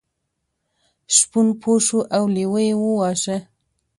شپون 1.15 1.47
پوه 1.61 1.77
شو 1.85 1.99
او 2.15 2.23
لیوه 2.35 2.61
یې 2.67 2.75
وواژه. 2.79 3.37